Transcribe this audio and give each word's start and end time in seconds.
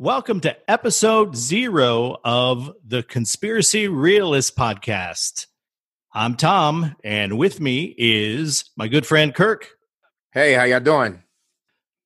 Welcome 0.00 0.38
to 0.42 0.56
episode 0.70 1.34
zero 1.34 2.18
of 2.24 2.72
the 2.86 3.02
Conspiracy 3.02 3.88
Realist 3.88 4.56
Podcast. 4.56 5.46
I'm 6.14 6.36
Tom, 6.36 6.94
and 7.02 7.36
with 7.36 7.60
me 7.60 7.96
is 7.98 8.70
my 8.76 8.86
good 8.86 9.04
friend 9.04 9.34
Kirk. 9.34 9.70
Hey, 10.30 10.52
how 10.52 10.62
y'all 10.62 10.78
doing? 10.78 11.24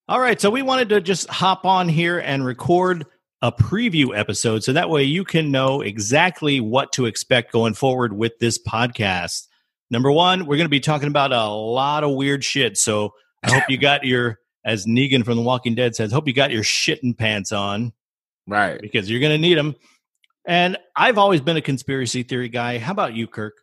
All 0.08 0.18
right, 0.18 0.40
so 0.40 0.48
we 0.48 0.62
wanted 0.62 0.88
to 0.88 1.02
just 1.02 1.28
hop 1.28 1.66
on 1.66 1.86
here 1.86 2.18
and 2.18 2.46
record 2.46 3.04
a 3.42 3.52
preview 3.52 4.18
episode 4.18 4.64
so 4.64 4.72
that 4.72 4.88
way 4.88 5.02
you 5.02 5.22
can 5.22 5.50
know 5.50 5.82
exactly 5.82 6.60
what 6.60 6.92
to 6.92 7.04
expect 7.04 7.52
going 7.52 7.74
forward 7.74 8.14
with 8.14 8.38
this 8.38 8.58
podcast. 8.58 9.48
Number 9.90 10.10
one, 10.10 10.46
we're 10.46 10.56
going 10.56 10.64
to 10.64 10.70
be 10.70 10.80
talking 10.80 11.08
about 11.08 11.32
a 11.32 11.44
lot 11.50 12.04
of 12.04 12.16
weird 12.16 12.42
shit. 12.42 12.78
So 12.78 13.12
I 13.42 13.52
hope 13.52 13.64
you 13.68 13.76
got 13.76 14.04
your 14.04 14.38
as 14.64 14.86
Negan 14.86 15.24
from 15.24 15.36
The 15.36 15.42
Walking 15.42 15.74
Dead 15.74 15.94
says, 15.96 16.12
hope 16.12 16.26
you 16.26 16.34
got 16.34 16.50
your 16.50 16.62
shitting 16.62 17.16
pants 17.16 17.52
on. 17.52 17.92
Right. 18.46 18.80
Because 18.80 19.10
you're 19.10 19.20
going 19.20 19.32
to 19.32 19.38
need 19.38 19.58
them. 19.58 19.74
And 20.44 20.76
I've 20.96 21.18
always 21.18 21.40
been 21.40 21.56
a 21.56 21.62
conspiracy 21.62 22.22
theory 22.22 22.48
guy. 22.48 22.78
How 22.78 22.92
about 22.92 23.14
you, 23.14 23.26
Kirk? 23.26 23.54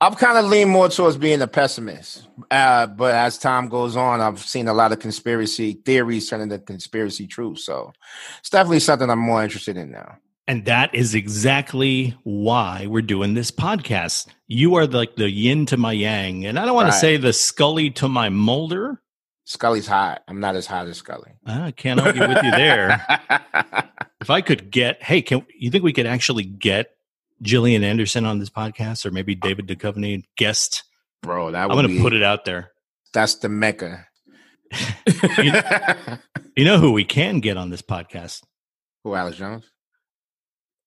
I've 0.00 0.16
kind 0.18 0.36
of 0.36 0.46
leaned 0.46 0.70
more 0.70 0.88
towards 0.88 1.16
being 1.16 1.40
a 1.42 1.46
pessimist. 1.46 2.26
Uh, 2.50 2.88
but 2.88 3.14
as 3.14 3.38
time 3.38 3.68
goes 3.68 3.96
on, 3.96 4.20
I've 4.20 4.40
seen 4.40 4.66
a 4.66 4.74
lot 4.74 4.90
of 4.90 4.98
conspiracy 4.98 5.74
theories 5.74 6.28
turn 6.28 6.40
into 6.40 6.58
conspiracy 6.58 7.28
truth. 7.28 7.60
So 7.60 7.92
it's 8.40 8.50
definitely 8.50 8.80
something 8.80 9.08
I'm 9.08 9.20
more 9.20 9.44
interested 9.44 9.76
in 9.76 9.92
now. 9.92 10.18
And 10.48 10.64
that 10.64 10.92
is 10.92 11.14
exactly 11.14 12.16
why 12.24 12.86
we're 12.88 13.02
doing 13.02 13.34
this 13.34 13.52
podcast. 13.52 14.26
You 14.48 14.74
are 14.74 14.88
like 14.88 15.14
the 15.14 15.30
yin 15.30 15.66
to 15.66 15.76
my 15.76 15.92
yang. 15.92 16.46
And 16.46 16.58
I 16.58 16.64
don't 16.64 16.74
want 16.74 16.86
right. 16.86 16.94
to 16.94 16.98
say 16.98 17.16
the 17.16 17.32
Scully 17.32 17.90
to 17.90 18.08
my 18.08 18.28
Mulder, 18.28 19.00
Scully's 19.44 19.86
hot. 19.86 20.22
I'm 20.28 20.40
not 20.40 20.56
as 20.56 20.66
hot 20.66 20.86
as 20.86 20.98
Scully. 20.98 21.32
I 21.46 21.72
can't 21.72 22.00
argue 22.00 22.26
with 22.26 22.42
you 22.42 22.50
there. 22.50 23.04
if 24.20 24.30
I 24.30 24.40
could 24.40 24.70
get, 24.70 25.02
hey, 25.02 25.22
can 25.22 25.44
you 25.58 25.70
think 25.70 25.84
we 25.84 25.92
could 25.92 26.06
actually 26.06 26.44
get 26.44 26.96
Gillian 27.42 27.82
Anderson 27.82 28.24
on 28.24 28.38
this 28.38 28.50
podcast, 28.50 29.04
or 29.04 29.10
maybe 29.10 29.34
David 29.34 29.66
Duchovny 29.66 30.24
guest? 30.36 30.84
Bro, 31.22 31.52
that 31.52 31.70
I'm 31.70 31.76
going 31.76 31.88
to 31.88 32.00
put 32.00 32.12
it 32.12 32.22
out 32.22 32.44
there. 32.44 32.72
That's 33.12 33.36
the 33.36 33.48
mecca. 33.48 34.06
you, 35.38 35.52
you 36.56 36.64
know 36.64 36.78
who 36.78 36.92
we 36.92 37.04
can 37.04 37.40
get 37.40 37.56
on 37.56 37.70
this 37.70 37.82
podcast? 37.82 38.42
Who, 39.04 39.14
Alex 39.14 39.36
Jones? 39.36 39.70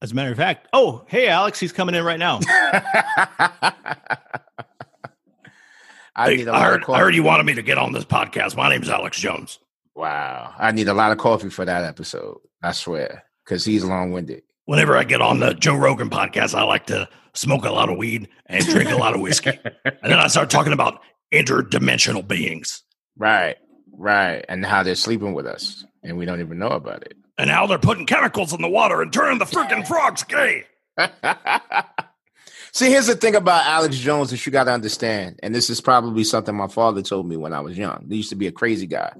As 0.02 0.12
a 0.12 0.16
matter 0.16 0.32
of 0.32 0.38
fact, 0.38 0.68
oh, 0.74 1.06
hey, 1.08 1.28
Alex, 1.28 1.60
he's 1.60 1.72
coming 1.72 1.96
in 1.96 2.04
right 2.04 2.20
now. 2.20 2.40
I 6.16 6.36
need 6.36 6.48
a 6.48 6.52
lot 6.52 6.62
I 6.62 6.66
heard, 6.66 6.82
of 6.82 6.86
coffee. 6.88 6.98
I 6.98 7.02
heard 7.02 7.16
you 7.16 7.24
wanted 7.24 7.46
me 7.46 7.54
to 7.56 7.62
get 7.62 7.78
on 7.78 7.92
this 7.92 8.06
podcast. 8.06 8.56
My 8.56 8.70
name 8.70 8.82
is 8.82 8.90
Alex 8.90 9.20
Jones. 9.20 9.60
Wow. 9.96 10.54
I 10.58 10.72
need 10.72 10.88
a 10.88 10.94
lot 10.94 11.12
of 11.12 11.18
coffee 11.18 11.50
for 11.50 11.66
that 11.66 11.84
episode. 11.84 12.38
I 12.62 12.72
swear. 12.72 13.24
Because 13.44 13.66
he's 13.66 13.84
long 13.84 14.12
winded. 14.12 14.44
Whenever 14.66 14.98
I 14.98 15.04
get 15.04 15.22
on 15.22 15.40
the 15.40 15.54
Joe 15.54 15.76
Rogan 15.76 16.10
podcast, 16.10 16.56
I 16.56 16.64
like 16.64 16.88
to 16.88 17.08
smoke 17.34 17.66
a 17.66 17.72
lot 17.72 17.90
of 17.90 17.98
weed 17.98 18.28
and 18.48 18.66
drink 18.66 18.90
a 18.90 18.96
lot 18.96 19.14
of 19.14 19.22
whiskey. 19.22 19.52
and 19.86 19.98
then 20.02 20.20
I 20.20 20.28
start 20.28 20.50
talking 20.50 20.74
about 20.74 21.02
interdimensional 21.34 22.28
beings. 22.28 22.82
Right. 23.18 23.58
Right. 23.92 24.44
And 24.50 24.66
how 24.66 24.84
they're 24.84 24.96
sleeping 24.96 25.34
with 25.34 25.46
us. 25.46 25.86
And 26.04 26.18
we 26.18 26.26
don't 26.26 26.40
even 26.40 26.58
know 26.58 26.70
about 26.70 27.04
it. 27.04 27.16
And 27.38 27.50
how 27.50 27.68
they're 27.68 27.78
putting 27.78 28.06
chemicals 28.06 28.54
in 28.54 28.62
the 28.62 28.70
water 28.70 29.02
and 29.02 29.12
turning 29.12 29.40
the 29.40 29.46
freaking 29.46 29.86
frogs 29.86 30.24
gay. 30.24 30.64
See, 32.76 32.90
here's 32.90 33.08
the 33.08 33.16
thing 33.16 33.36
about 33.36 33.66
Alex 33.66 33.98
Jones 33.98 34.32
that 34.32 34.46
you 34.46 34.52
got 34.52 34.66
to 34.66 34.74
understand, 34.74 35.40
and 35.42 35.56
this 35.56 35.70
is 35.70 35.80
probably 35.80 36.26
something 36.26 36.54
my 36.54 36.68
father 36.68 37.02
told 37.02 37.26
me 37.26 37.38
when 37.38 37.54
I 37.54 37.62
was 37.62 37.78
young. 37.78 38.06
He 38.10 38.18
used 38.18 38.32
to 38.32 38.36
be 38.36 38.48
a 38.48 38.52
crazy 38.52 38.86
guy 38.86 39.14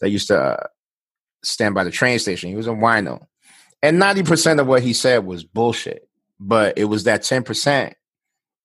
that 0.00 0.10
used 0.10 0.26
to 0.26 0.36
uh, 0.36 0.66
stand 1.44 1.76
by 1.76 1.84
the 1.84 1.92
train 1.92 2.18
station. 2.18 2.50
He 2.50 2.56
was 2.56 2.66
a 2.66 2.70
wino, 2.70 3.24
and 3.84 4.00
ninety 4.00 4.24
percent 4.24 4.58
of 4.58 4.66
what 4.66 4.82
he 4.82 4.92
said 4.94 5.24
was 5.24 5.44
bullshit. 5.44 6.08
But 6.40 6.76
it 6.76 6.86
was 6.86 7.04
that 7.04 7.22
ten 7.22 7.44
percent 7.44 7.94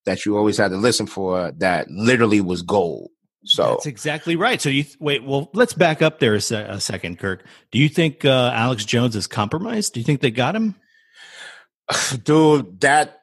that 0.04 0.26
you 0.26 0.36
always 0.36 0.56
had 0.56 0.72
to 0.72 0.78
listen 0.78 1.06
for 1.06 1.52
that 1.58 1.88
literally 1.88 2.40
was 2.40 2.62
gold. 2.62 3.10
So 3.44 3.68
that's 3.68 3.86
exactly 3.86 4.34
right. 4.34 4.60
So 4.60 4.68
you 4.68 4.82
th- 4.82 4.96
wait. 4.98 5.24
Well, 5.24 5.48
let's 5.54 5.74
back 5.74 6.02
up 6.02 6.18
there 6.18 6.34
a, 6.34 6.40
se- 6.40 6.66
a 6.68 6.80
second, 6.80 7.20
Kirk. 7.20 7.44
Do 7.70 7.78
you 7.78 7.88
think 7.88 8.24
uh, 8.24 8.50
Alex 8.52 8.84
Jones 8.84 9.14
is 9.14 9.28
compromised? 9.28 9.92
Do 9.94 10.00
you 10.00 10.04
think 10.04 10.22
they 10.22 10.32
got 10.32 10.56
him? 10.56 10.74
Dude, 12.24 12.80
that 12.80 13.20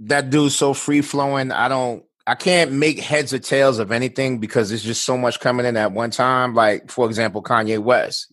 that 0.00 0.30
dude's 0.30 0.56
so 0.56 0.74
free 0.74 1.00
flowing. 1.00 1.52
I 1.52 1.68
don't 1.68 2.04
I 2.26 2.34
can't 2.34 2.72
make 2.72 3.00
heads 3.00 3.34
or 3.34 3.38
tails 3.38 3.78
of 3.78 3.92
anything 3.92 4.38
because 4.38 4.70
there's 4.70 4.82
just 4.82 5.04
so 5.04 5.18
much 5.18 5.40
coming 5.40 5.66
in 5.66 5.76
at 5.76 5.92
one 5.92 6.10
time. 6.10 6.54
Like, 6.54 6.90
for 6.90 7.06
example, 7.06 7.42
Kanye 7.42 7.78
West. 7.78 8.32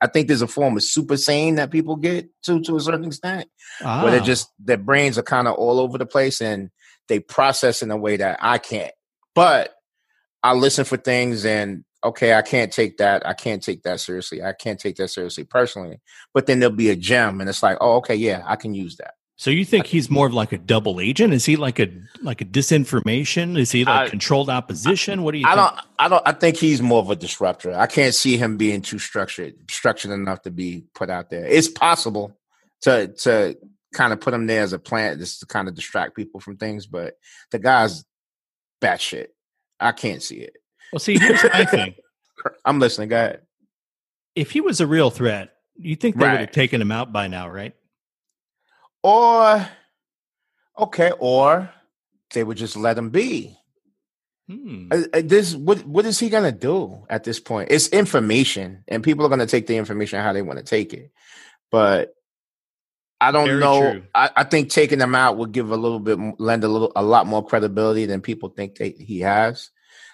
I 0.00 0.06
think 0.06 0.28
there's 0.28 0.42
a 0.42 0.46
form 0.46 0.76
of 0.76 0.84
super 0.84 1.16
sane 1.16 1.56
that 1.56 1.72
people 1.72 1.96
get 1.96 2.28
to 2.44 2.60
to 2.62 2.76
a 2.76 2.80
certain 2.80 3.06
extent, 3.06 3.48
ah. 3.82 4.02
where 4.02 4.12
they're 4.12 4.20
ah. 4.20 4.24
just 4.24 4.52
their 4.60 4.76
brains 4.76 5.18
are 5.18 5.22
kind 5.22 5.48
of 5.48 5.54
all 5.54 5.80
over 5.80 5.98
the 5.98 6.06
place 6.06 6.40
and 6.40 6.70
they 7.08 7.18
process 7.18 7.82
in 7.82 7.90
a 7.90 7.96
way 7.96 8.16
that 8.16 8.38
I 8.40 8.58
can't. 8.58 8.94
But 9.34 9.74
I 10.44 10.54
listen 10.54 10.84
for 10.84 10.96
things 10.96 11.44
and 11.44 11.84
okay, 12.04 12.34
I 12.34 12.42
can't 12.42 12.72
take 12.72 12.98
that. 12.98 13.26
I 13.26 13.32
can't 13.32 13.62
take 13.62 13.82
that 13.82 13.98
seriously. 13.98 14.44
I 14.44 14.52
can't 14.52 14.78
take 14.78 14.96
that 14.96 15.08
seriously 15.08 15.42
personally. 15.42 16.00
But 16.32 16.46
then 16.46 16.60
there'll 16.60 16.76
be 16.76 16.90
a 16.90 16.96
gem, 16.96 17.40
and 17.40 17.50
it's 17.50 17.62
like, 17.62 17.78
oh, 17.80 17.96
okay, 17.96 18.14
yeah, 18.14 18.42
I 18.46 18.54
can 18.54 18.74
use 18.74 18.96
that. 18.98 19.14
So 19.36 19.50
you 19.50 19.64
think 19.64 19.86
he's 19.86 20.08
more 20.08 20.28
of 20.28 20.34
like 20.34 20.52
a 20.52 20.58
double 20.58 21.00
agent? 21.00 21.32
Is 21.32 21.44
he 21.44 21.56
like 21.56 21.80
a 21.80 21.88
like 22.22 22.40
a 22.40 22.44
disinformation? 22.44 23.58
Is 23.58 23.72
he 23.72 23.84
like 23.84 24.06
I, 24.06 24.08
controlled 24.08 24.48
opposition? 24.48 25.22
What 25.22 25.32
do 25.32 25.38
you? 25.38 25.46
I 25.46 25.56
think? 25.56 25.66
don't. 25.66 25.86
I 25.98 26.08
don't. 26.08 26.22
I 26.26 26.32
think 26.32 26.56
he's 26.56 26.80
more 26.80 27.00
of 27.00 27.10
a 27.10 27.16
disruptor. 27.16 27.74
I 27.74 27.86
can't 27.86 28.14
see 28.14 28.36
him 28.36 28.56
being 28.56 28.80
too 28.80 29.00
structured, 29.00 29.54
structured 29.68 30.12
enough 30.12 30.42
to 30.42 30.52
be 30.52 30.84
put 30.94 31.10
out 31.10 31.30
there. 31.30 31.44
It's 31.46 31.66
possible 31.66 32.38
to 32.82 33.08
to 33.08 33.56
kind 33.92 34.12
of 34.12 34.20
put 34.20 34.34
him 34.34 34.46
there 34.46 34.62
as 34.62 34.72
a 34.72 34.78
plant, 34.78 35.18
just 35.18 35.40
to 35.40 35.46
kind 35.46 35.66
of 35.66 35.74
distract 35.74 36.14
people 36.14 36.38
from 36.38 36.56
things. 36.56 36.86
But 36.86 37.14
the 37.50 37.58
guy's 37.58 38.04
batshit. 38.80 39.28
I 39.80 39.90
can't 39.90 40.22
see 40.22 40.36
it. 40.36 40.54
Well, 40.92 41.00
see, 41.00 41.18
here's 41.18 41.42
my 41.42 41.64
thing. 41.64 41.94
I'm 42.64 42.78
listening. 42.78 43.08
Go 43.08 43.16
ahead. 43.16 43.40
If 44.36 44.52
he 44.52 44.60
was 44.60 44.80
a 44.80 44.86
real 44.86 45.10
threat, 45.10 45.54
you 45.76 45.96
think 45.96 46.16
they 46.16 46.24
right. 46.24 46.32
would 46.32 46.40
have 46.40 46.52
taken 46.52 46.80
him 46.80 46.92
out 46.92 47.12
by 47.12 47.26
now, 47.26 47.48
right? 47.48 47.74
Or, 49.04 49.68
okay, 50.78 51.12
or 51.18 51.70
they 52.32 52.42
would 52.42 52.56
just 52.56 52.74
let 52.74 52.96
him 52.96 53.10
be. 53.10 53.56
Hmm. 54.48 54.88
Uh, 54.90 55.02
uh, 55.12 55.22
this 55.22 55.54
what 55.54 55.84
what 55.86 56.06
is 56.06 56.18
he 56.18 56.30
gonna 56.30 56.52
do 56.52 57.04
at 57.08 57.22
this 57.22 57.38
point? 57.38 57.68
It's 57.70 57.88
information, 57.88 58.82
and 58.88 59.04
people 59.04 59.24
are 59.24 59.28
gonna 59.28 59.46
take 59.46 59.66
the 59.66 59.76
information 59.76 60.20
how 60.20 60.32
they 60.32 60.42
want 60.42 60.58
to 60.58 60.64
take 60.64 60.92
it. 60.94 61.12
But 61.70 62.14
I 63.20 63.30
don't 63.30 63.46
Very 63.46 63.60
know. 63.60 64.02
I, 64.14 64.30
I, 64.36 64.44
think 64.44 64.70
taking 64.70 65.00
him 65.00 65.14
out 65.14 65.38
would 65.38 65.52
give 65.52 65.70
a 65.70 65.76
little 65.76 66.00
bit 66.00 66.18
lend 66.38 66.64
a 66.64 66.68
little 66.68 66.92
a 66.96 67.02
lot 67.02 67.26
more 67.26 67.44
credibility 67.44 68.06
than 68.06 68.20
people 68.20 68.50
think 68.50 68.76
they, 68.76 68.90
he 68.90 69.20
has. 69.20 69.70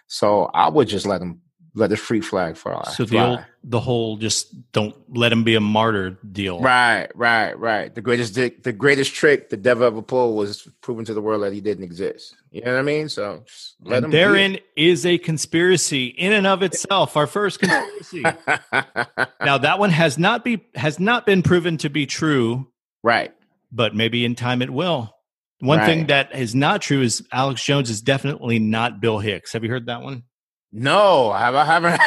So 0.06 0.44
I 0.44 0.68
would 0.68 0.86
just 0.86 1.06
let 1.06 1.22
him 1.22 1.40
let 1.74 1.90
the 1.90 1.96
free 1.96 2.20
flag 2.20 2.56
fly. 2.56 2.82
So 2.94 3.04
the 3.04 3.18
old, 3.18 3.44
the 3.62 3.80
whole 3.80 4.16
just 4.16 4.72
don't 4.72 4.94
let 5.16 5.32
him 5.32 5.44
be 5.44 5.54
a 5.54 5.60
martyr 5.60 6.18
deal. 6.32 6.60
Right, 6.60 7.08
right, 7.14 7.56
right. 7.58 7.94
The 7.94 8.00
greatest 8.00 8.34
the 8.34 8.72
greatest 8.72 9.14
trick 9.14 9.50
the 9.50 9.56
devil 9.56 9.84
ever 9.84 10.02
pulled 10.02 10.36
was 10.36 10.68
proving 10.80 11.04
to 11.04 11.14
the 11.14 11.20
world 11.20 11.42
that 11.42 11.52
he 11.52 11.60
didn't 11.60 11.84
exist. 11.84 12.34
You 12.50 12.62
know 12.62 12.72
what 12.72 12.80
I 12.80 12.82
mean? 12.82 13.08
So 13.08 13.44
let 13.82 13.98
and 13.98 14.06
him. 14.06 14.10
Therein 14.10 14.58
is 14.76 15.06
a 15.06 15.18
conspiracy 15.18 16.06
in 16.06 16.32
and 16.32 16.46
of 16.46 16.62
itself. 16.62 17.16
Our 17.16 17.26
first 17.26 17.60
conspiracy. 17.60 18.22
now 19.40 19.58
that 19.58 19.78
one 19.78 19.90
has 19.90 20.18
not 20.18 20.44
be 20.44 20.64
has 20.74 20.98
not 20.98 21.26
been 21.26 21.42
proven 21.42 21.76
to 21.78 21.90
be 21.90 22.06
true. 22.06 22.68
Right. 23.02 23.32
But 23.72 23.94
maybe 23.94 24.24
in 24.24 24.34
time 24.34 24.62
it 24.62 24.70
will. 24.70 25.14
One 25.60 25.78
right. 25.78 25.86
thing 25.86 26.06
that 26.06 26.34
is 26.34 26.54
not 26.54 26.80
true 26.80 27.02
is 27.02 27.22
Alex 27.32 27.62
Jones 27.62 27.90
is 27.90 28.00
definitely 28.00 28.58
not 28.58 29.00
Bill 29.00 29.18
Hicks. 29.18 29.52
Have 29.52 29.62
you 29.62 29.70
heard 29.70 29.86
that 29.86 30.02
one? 30.02 30.24
No, 30.72 31.30
I 31.30 31.64
haven't. 31.64 32.00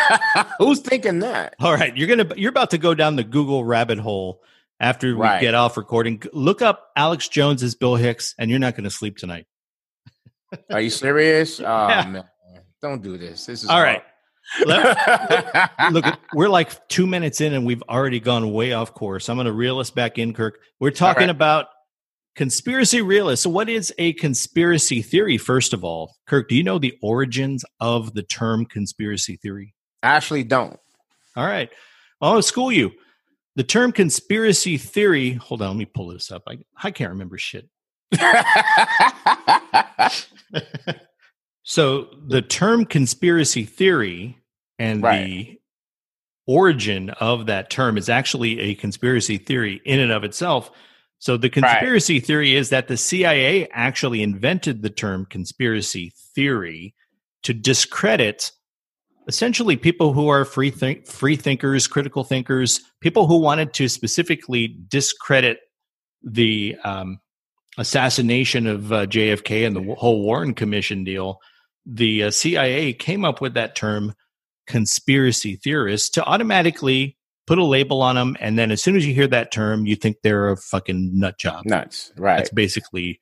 Who's 0.57 0.79
thinking 0.79 1.19
that? 1.19 1.55
All 1.59 1.73
right, 1.73 1.95
you're 1.97 2.07
gonna 2.07 2.33
you're 2.37 2.49
about 2.49 2.71
to 2.71 2.77
go 2.77 2.93
down 2.93 3.17
the 3.17 3.23
Google 3.23 3.65
rabbit 3.65 3.99
hole 3.99 4.41
after 4.79 5.07
we 5.15 5.21
right. 5.21 5.41
get 5.41 5.53
off 5.53 5.77
recording. 5.77 6.21
Look 6.31 6.61
up 6.61 6.91
Alex 6.95 7.27
Jones 7.27 7.63
as 7.63 7.75
Bill 7.75 7.95
Hicks, 7.95 8.35
and 8.37 8.49
you're 8.49 8.59
not 8.59 8.75
going 8.75 8.83
to 8.83 8.89
sleep 8.89 9.17
tonight. 9.17 9.45
Are 10.71 10.81
you 10.81 10.89
serious? 10.89 11.59
Oh 11.65 11.87
yeah. 11.87 12.07
man, 12.09 12.23
don't 12.81 13.01
do 13.01 13.17
this. 13.17 13.45
This 13.45 13.63
is 13.63 13.69
all 13.69 13.77
hard. 13.77 13.87
right. 13.87 14.03
look, 15.91 16.05
we're 16.33 16.49
like 16.49 16.87
two 16.89 17.07
minutes 17.07 17.41
in, 17.41 17.53
and 17.53 17.65
we've 17.65 17.83
already 17.83 18.19
gone 18.19 18.51
way 18.51 18.73
off 18.73 18.93
course. 18.93 19.29
I'm 19.29 19.37
going 19.37 19.45
to 19.45 19.53
reel 19.53 19.79
us 19.79 19.89
back 19.89 20.17
in, 20.17 20.33
Kirk. 20.33 20.59
We're 20.79 20.91
talking 20.91 21.21
right. 21.21 21.29
about 21.29 21.67
Conspiracy 22.35 23.01
realist. 23.01 23.43
So, 23.43 23.49
what 23.51 23.69
is 23.69 23.93
a 23.99 24.13
conspiracy 24.13 25.03
theory, 25.03 25.37
first 25.37 25.71
of 25.71 25.83
all? 25.83 26.15
Kirk, 26.25 26.49
do 26.49 26.55
you 26.55 26.63
know 26.63 26.79
the 26.79 26.97
origins 27.01 27.63
of 27.79 28.15
the 28.15 28.23
term 28.23 28.65
conspiracy 28.65 29.37
theory? 29.37 29.75
I 30.01 30.07
actually 30.07 30.43
don't. 30.43 30.79
All 31.35 31.45
right. 31.45 31.69
I'll 32.21 32.41
school 32.41 32.71
you. 32.71 32.91
The 33.55 33.63
term 33.63 33.91
conspiracy 33.91 34.77
theory, 34.77 35.33
hold 35.33 35.61
on, 35.61 35.69
let 35.69 35.77
me 35.77 35.85
pull 35.85 36.07
this 36.07 36.31
up. 36.31 36.41
I, 36.47 36.57
I 36.81 36.89
can't 36.89 37.11
remember 37.11 37.37
shit. 37.37 37.69
so, 41.63 42.07
the 42.27 42.41
term 42.41 42.85
conspiracy 42.85 43.65
theory 43.65 44.39
and 44.79 45.03
right. 45.03 45.25
the 45.25 45.59
origin 46.47 47.11
of 47.11 47.45
that 47.45 47.69
term 47.69 47.97
is 47.97 48.09
actually 48.09 48.59
a 48.59 48.75
conspiracy 48.75 49.37
theory 49.37 49.81
in 49.85 49.99
and 49.99 50.11
of 50.11 50.23
itself. 50.23 50.71
So 51.23 51.37
the 51.37 51.49
conspiracy 51.49 52.15
right. 52.15 52.25
theory 52.25 52.53
is 52.53 52.67
that 52.71 52.89
the 52.89 52.97
CIA 52.97 53.69
actually 53.69 54.21
invented 54.21 54.81
the 54.81 54.89
term 54.89 55.25
conspiracy 55.25 56.11
theory 56.35 56.95
to 57.43 57.53
discredit 57.53 58.51
essentially 59.29 59.77
people 59.77 60.11
who 60.11 60.27
are 60.27 60.43
free 60.43 60.69
think- 60.69 61.07
free 61.07 61.37
thinkers, 61.37 61.87
critical 61.87 62.25
thinkers, 62.25 62.81
people 62.99 63.25
who 63.25 63.39
wanted 63.39 63.71
to 63.75 63.87
specifically 63.87 64.77
discredit 64.89 65.59
the 66.23 66.75
um, 66.83 67.19
assassination 67.77 68.67
of 68.67 68.91
uh, 68.91 69.05
JFK 69.05 69.65
and 69.65 69.77
the 69.77 69.95
whole 69.95 70.23
Warren 70.23 70.53
Commission 70.53 71.05
deal. 71.05 71.39
The 71.85 72.23
uh, 72.23 72.31
CIA 72.31 72.91
came 72.91 73.23
up 73.23 73.39
with 73.39 73.53
that 73.53 73.77
term 73.77 74.13
conspiracy 74.67 75.55
theorists 75.55 76.09
to 76.09 76.25
automatically 76.25 77.15
put 77.45 77.57
a 77.57 77.63
label 77.63 78.01
on 78.01 78.15
them, 78.15 78.37
and 78.39 78.57
then 78.57 78.71
as 78.71 78.81
soon 78.81 78.95
as 78.95 79.05
you 79.05 79.13
hear 79.13 79.27
that 79.27 79.51
term, 79.51 79.85
you 79.85 79.95
think 79.95 80.17
they're 80.23 80.49
a 80.49 80.57
fucking 80.57 81.17
nut 81.17 81.37
job. 81.37 81.65
Nuts, 81.65 82.11
right? 82.17 82.37
That's 82.37 82.49
basically 82.49 83.19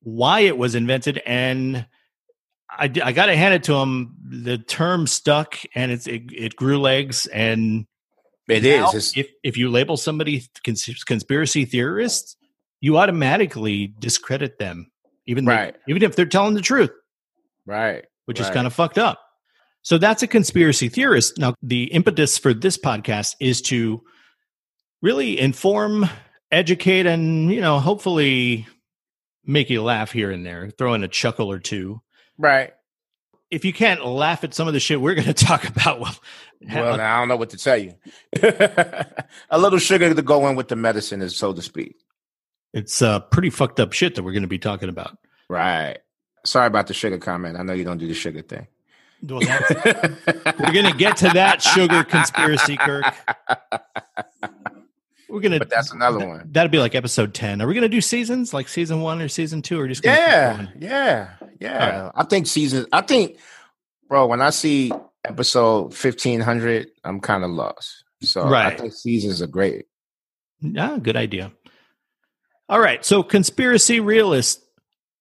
why 0.00 0.40
it 0.40 0.58
was 0.58 0.74
invented, 0.74 1.22
and 1.24 1.86
I, 2.68 2.84
I 3.02 3.12
got 3.12 3.26
to 3.26 3.36
hand 3.36 3.54
it 3.54 3.64
to 3.64 3.74
him. 3.74 4.16
The 4.28 4.58
term 4.58 5.06
stuck, 5.06 5.58
and 5.74 5.92
it's 5.92 6.06
it, 6.06 6.22
it 6.32 6.56
grew 6.56 6.78
legs, 6.78 7.26
and 7.26 7.86
it 8.48 8.64
is. 8.64 9.12
If 9.16 9.30
if 9.42 9.56
you 9.56 9.70
label 9.70 9.96
somebody 9.96 10.42
cons- 10.64 11.04
conspiracy 11.04 11.64
theorist, 11.64 12.36
you 12.80 12.98
automatically 12.98 13.94
discredit 13.98 14.58
them, 14.58 14.90
even 15.26 15.46
right. 15.46 15.76
even 15.88 16.02
if 16.02 16.16
they're 16.16 16.26
telling 16.26 16.54
the 16.54 16.60
truth, 16.60 16.90
right? 17.66 18.04
Which 18.26 18.40
right. 18.40 18.48
is 18.48 18.54
kind 18.54 18.66
of 18.66 18.74
fucked 18.74 18.98
up. 18.98 19.20
So 19.82 19.98
that's 19.98 20.22
a 20.22 20.28
conspiracy 20.28 20.88
theorist. 20.88 21.38
Now, 21.38 21.54
the 21.60 21.84
impetus 21.84 22.38
for 22.38 22.54
this 22.54 22.78
podcast 22.78 23.34
is 23.40 23.60
to 23.62 24.02
really 25.02 25.38
inform, 25.38 26.08
educate, 26.50 27.06
and, 27.06 27.52
you 27.52 27.60
know, 27.60 27.80
hopefully 27.80 28.66
make 29.44 29.70
you 29.70 29.82
laugh 29.82 30.12
here 30.12 30.30
and 30.30 30.46
there, 30.46 30.70
throw 30.70 30.94
in 30.94 31.02
a 31.02 31.08
chuckle 31.08 31.50
or 31.50 31.58
two. 31.58 32.00
Right. 32.38 32.72
If 33.50 33.64
you 33.64 33.72
can't 33.72 34.06
laugh 34.06 34.44
at 34.44 34.54
some 34.54 34.68
of 34.68 34.72
the 34.72 34.80
shit 34.80 35.00
we're 35.00 35.14
going 35.14 35.26
to 35.32 35.34
talk 35.34 35.68
about, 35.68 36.00
well, 36.00 36.14
well 36.72 37.00
I 37.00 37.18
don't 37.18 37.28
know 37.28 37.36
what 37.36 37.50
to 37.50 37.56
tell 37.56 37.76
you. 37.76 37.94
a 38.42 39.58
little 39.58 39.80
sugar 39.80 40.14
to 40.14 40.22
go 40.22 40.46
in 40.48 40.54
with 40.54 40.68
the 40.68 40.76
medicine, 40.76 41.22
is 41.22 41.36
so 41.36 41.52
to 41.52 41.60
speak. 41.60 41.96
It's 42.72 43.02
uh, 43.02 43.18
pretty 43.20 43.50
fucked 43.50 43.80
up 43.80 43.92
shit 43.92 44.14
that 44.14 44.22
we're 44.22 44.32
going 44.32 44.42
to 44.42 44.48
be 44.48 44.58
talking 44.58 44.88
about. 44.88 45.18
Right. 45.48 45.98
Sorry 46.46 46.68
about 46.68 46.86
the 46.86 46.94
sugar 46.94 47.18
comment. 47.18 47.58
I 47.58 47.62
know 47.62 47.72
you 47.72 47.84
don't 47.84 47.98
do 47.98 48.08
the 48.08 48.14
sugar 48.14 48.42
thing. 48.42 48.68
Well, 49.22 49.40
we're 49.40 50.72
going 50.72 50.90
to 50.90 50.96
get 50.96 51.16
to 51.18 51.30
that 51.30 51.62
sugar 51.62 52.04
conspiracy, 52.04 52.76
Kirk. 52.76 53.04
We're 55.28 55.40
gonna. 55.40 55.58
But 55.58 55.70
that's 55.70 55.92
another 55.92 56.28
one. 56.28 56.50
That'll 56.52 56.70
be 56.70 56.78
like 56.78 56.94
episode 56.94 57.32
ten. 57.32 57.62
Are 57.62 57.66
we 57.66 57.72
gonna 57.72 57.88
do 57.88 58.02
seasons, 58.02 58.52
like 58.52 58.68
season 58.68 59.00
one 59.00 59.22
or 59.22 59.28
season 59.28 59.62
two, 59.62 59.80
or 59.80 59.88
just? 59.88 60.04
Yeah, 60.04 60.66
yeah, 60.78 61.30
yeah. 61.58 62.02
Right. 62.02 62.12
I 62.14 62.24
think 62.24 62.46
season. 62.46 62.84
I 62.92 63.00
think, 63.00 63.38
bro. 64.10 64.26
When 64.26 64.42
I 64.42 64.50
see 64.50 64.92
episode 65.24 65.94
fifteen 65.94 66.42
hundred, 66.42 66.88
I'm 67.02 67.18
kind 67.18 67.44
of 67.44 67.50
lost. 67.50 68.04
So 68.20 68.46
right. 68.46 68.74
I 68.74 68.76
think 68.76 68.92
seasons 68.92 69.40
are 69.40 69.46
great. 69.46 69.86
Yeah, 70.60 70.98
good 71.00 71.16
idea. 71.16 71.50
All 72.68 72.78
right, 72.80 73.02
so 73.02 73.22
conspiracy 73.22 74.00
realists, 74.00 74.62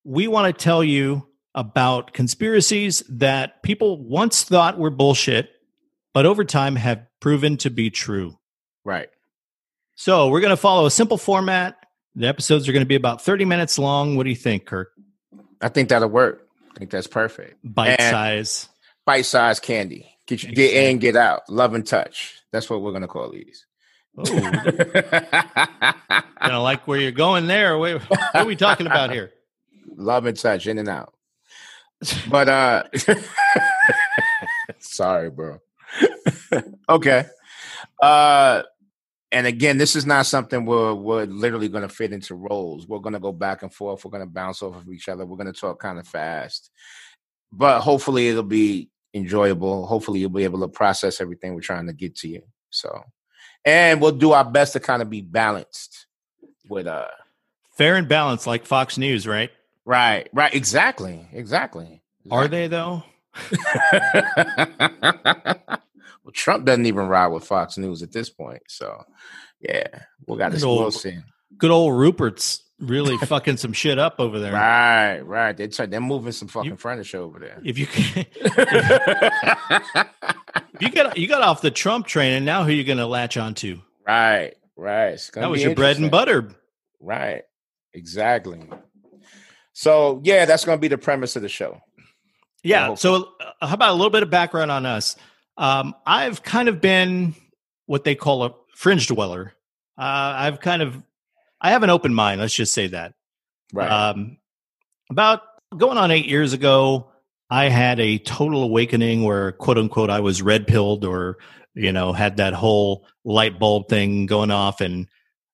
we 0.03 0.27
want 0.27 0.53
to 0.53 0.63
tell 0.63 0.83
you 0.83 1.25
about 1.53 2.13
conspiracies 2.13 3.03
that 3.09 3.61
people 3.63 4.01
once 4.03 4.43
thought 4.43 4.77
were 4.77 4.89
bullshit, 4.89 5.49
but 6.13 6.25
over 6.25 6.43
time 6.43 6.75
have 6.75 7.05
proven 7.19 7.57
to 7.57 7.69
be 7.69 7.89
true. 7.89 8.37
Right. 8.83 9.09
So 9.95 10.29
we're 10.29 10.41
going 10.41 10.51
to 10.51 10.57
follow 10.57 10.85
a 10.85 10.91
simple 10.91 11.17
format. 11.17 11.77
The 12.15 12.27
episodes 12.27 12.67
are 12.67 12.71
going 12.71 12.81
to 12.81 12.87
be 12.87 12.95
about 12.95 13.21
30 13.21 13.45
minutes 13.45 13.77
long. 13.77 14.15
What 14.15 14.23
do 14.23 14.29
you 14.29 14.35
think, 14.35 14.65
Kirk? 14.65 14.91
I 15.61 15.69
think 15.69 15.89
that'll 15.89 16.09
work. 16.09 16.47
I 16.75 16.79
think 16.79 16.91
that's 16.91 17.07
perfect. 17.07 17.57
Bite 17.63 17.99
and 17.99 18.11
size. 18.11 18.69
Bite 19.05 19.25
size 19.25 19.59
candy. 19.59 20.07
Get 20.25 20.43
you 20.43 20.53
get 20.53 20.73
in, 20.73 20.99
get 20.99 21.15
out. 21.15 21.49
Love 21.49 21.73
and 21.73 21.85
touch. 21.85 22.41
That's 22.51 22.69
what 22.69 22.81
we're 22.81 22.91
going 22.91 23.01
to 23.01 23.07
call 23.07 23.31
these. 23.31 23.65
Oh, 24.17 24.23
I 26.37 26.57
like 26.57 26.87
where 26.87 26.99
you're 26.99 27.11
going 27.11 27.47
there. 27.47 27.77
What 27.77 28.01
are 28.33 28.45
we 28.45 28.55
talking 28.55 28.87
about 28.87 29.11
here? 29.11 29.31
Love 29.95 30.25
and 30.25 30.37
touch, 30.37 30.67
in 30.67 30.77
and 30.77 30.89
out. 30.89 31.13
But 32.29 32.49
uh 32.49 32.83
sorry, 34.79 35.29
bro. 35.29 35.59
okay. 36.89 37.25
Uh 38.01 38.63
and 39.31 39.47
again, 39.47 39.77
this 39.77 39.95
is 39.95 40.05
not 40.05 40.25
something 40.25 40.65
we're 40.65 40.93
we're 40.93 41.25
literally 41.25 41.69
going 41.69 41.87
to 41.87 41.93
fit 41.93 42.11
into 42.11 42.35
roles. 42.35 42.87
We're 42.87 42.99
going 42.99 43.13
to 43.13 43.19
go 43.19 43.31
back 43.31 43.63
and 43.63 43.73
forth. 43.73 44.03
We're 44.03 44.11
going 44.11 44.27
to 44.27 44.29
bounce 44.29 44.61
off 44.61 44.75
of 44.75 44.91
each 44.91 45.07
other. 45.07 45.25
We're 45.25 45.37
going 45.37 45.51
to 45.51 45.59
talk 45.59 45.79
kind 45.79 45.99
of 45.99 46.07
fast, 46.07 46.69
but 47.51 47.81
hopefully 47.81 48.27
it'll 48.27 48.43
be 48.43 48.89
enjoyable. 49.13 49.85
Hopefully 49.85 50.19
you'll 50.19 50.29
be 50.29 50.43
able 50.43 50.59
to 50.61 50.67
process 50.67 51.21
everything 51.21 51.53
we're 51.53 51.61
trying 51.61 51.87
to 51.87 51.93
get 51.93 52.15
to 52.17 52.27
you. 52.27 52.41
So, 52.71 53.03
and 53.63 54.01
we'll 54.01 54.11
do 54.11 54.33
our 54.33 54.49
best 54.49 54.73
to 54.73 54.79
kind 54.79 55.01
of 55.01 55.09
be 55.09 55.21
balanced 55.21 56.07
with 56.69 56.87
uh 56.87 57.07
fair 57.77 57.95
and 57.95 58.09
balanced, 58.09 58.47
like 58.47 58.65
Fox 58.65 58.97
News, 58.97 59.25
right? 59.25 59.51
Right, 59.85 60.29
right, 60.33 60.53
exactly, 60.53 61.27
exactly. 61.33 62.01
exactly. 62.23 62.31
Are 62.31 62.47
they 62.47 62.67
though? 62.67 63.03
well, 66.23 66.31
Trump 66.33 66.65
doesn't 66.65 66.85
even 66.85 67.07
ride 67.07 67.27
with 67.27 67.45
Fox 67.45 67.77
News 67.77 68.03
at 68.03 68.11
this 68.11 68.29
point, 68.29 68.61
so 68.67 69.03
yeah, 69.59 69.87
we 70.27 70.37
got 70.37 70.51
to 70.51 70.67
we'll 70.67 70.91
see. 70.91 71.17
Good 71.57 71.71
old 71.71 71.93
Rupert's 71.93 72.63
really 72.81 73.17
fucking 73.17 73.57
some 73.57 73.73
shit 73.73 73.99
up 73.99 74.15
over 74.19 74.39
there. 74.39 74.53
Right, 74.53 75.19
right. 75.19 75.55
They 75.55 75.67
try, 75.67 75.85
they're 75.85 76.01
moving 76.01 76.31
some 76.31 76.47
fucking 76.47 76.71
you, 76.71 76.77
furniture 76.77 77.19
over 77.19 77.39
there. 77.39 77.61
If 77.63 77.77
you 77.77 77.85
can, 77.87 78.25
you 80.79 80.89
got 80.91 81.17
you 81.17 81.27
got 81.27 81.41
off 81.41 81.61
the 81.61 81.71
Trump 81.71 82.07
train, 82.07 82.33
and 82.33 82.45
now 82.45 82.63
who 82.63 82.71
you 82.71 82.83
going 82.83 82.97
to 82.97 83.07
latch 83.07 83.37
onto? 83.37 83.81
Right, 84.05 84.55
right. 84.75 85.19
That 85.35 85.49
was 85.49 85.63
your 85.63 85.75
bread 85.75 85.97
and 85.97 86.11
butter. 86.11 86.51
Right, 86.99 87.43
exactly. 87.93 88.61
So 89.73 90.21
yeah, 90.23 90.45
that's 90.45 90.65
going 90.65 90.77
to 90.77 90.81
be 90.81 90.87
the 90.87 90.97
premise 90.97 91.35
of 91.35 91.41
the 91.41 91.49
show. 91.49 91.81
Yeah. 92.63 92.95
So 92.95 93.29
uh, 93.39 93.67
how 93.67 93.73
about 93.73 93.91
a 93.91 93.93
little 93.93 94.09
bit 94.09 94.23
of 94.23 94.29
background 94.29 94.71
on 94.71 94.85
us? 94.85 95.15
Um, 95.57 95.95
I've 96.05 96.43
kind 96.43 96.69
of 96.69 96.81
been 96.81 97.35
what 97.85 98.03
they 98.03 98.15
call 98.15 98.43
a 98.43 98.53
fringe 98.75 99.07
dweller. 99.07 99.53
Uh, 99.97 100.33
I've 100.37 100.59
kind 100.59 100.81
of 100.81 101.01
I 101.59 101.71
have 101.71 101.83
an 101.83 101.89
open 101.89 102.13
mind. 102.13 102.41
Let's 102.41 102.55
just 102.55 102.73
say 102.73 102.87
that. 102.87 103.13
Right. 103.73 103.89
Um, 103.89 104.37
about 105.09 105.41
going 105.77 105.97
on 105.97 106.11
eight 106.11 106.27
years 106.27 106.53
ago, 106.53 107.11
I 107.49 107.69
had 107.69 107.99
a 107.99 108.17
total 108.17 108.63
awakening 108.63 109.23
where 109.23 109.51
quote 109.53 109.77
unquote 109.77 110.09
I 110.09 110.19
was 110.21 110.41
red 110.41 110.67
pilled 110.67 111.05
or 111.05 111.37
you 111.73 111.91
know 111.91 112.13
had 112.13 112.37
that 112.37 112.53
whole 112.53 113.05
light 113.23 113.59
bulb 113.59 113.87
thing 113.89 114.25
going 114.25 114.51
off, 114.51 114.81
and 114.81 115.07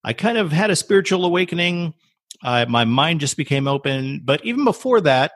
I 0.03 0.13
kind 0.13 0.37
of 0.37 0.51
had 0.51 0.71
a 0.71 0.75
spiritual 0.75 1.25
awakening 1.25 1.93
uh, 2.43 2.65
my 2.67 2.85
mind 2.85 3.19
just 3.19 3.37
became 3.37 3.67
open. 3.67 4.21
But 4.23 4.43
even 4.45 4.63
before 4.63 5.01
that, 5.01 5.31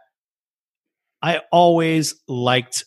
I 1.22 1.42
always 1.52 2.16
liked 2.28 2.86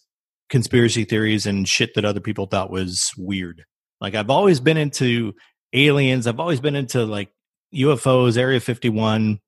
conspiracy 0.49 1.04
theories 1.04 1.47
and 1.47 1.68
shit 1.68 1.94
that 1.94 2.04
other 2.04 2.21
people 2.21 2.47
thought 2.47 2.71
was 2.71 3.12
weird. 3.16 3.64
Like 4.00 4.14
I've 4.14 4.30
always 4.30 4.61
been 4.61 4.76
into 4.76 5.35
aliens. 5.73 6.26
I've 6.26 6.40
always 6.40 6.61
been 6.61 6.76
into 6.76 7.04
like 7.04 7.30
UFOs, 7.75 8.37
Area 8.37 8.61
51. 8.61 9.40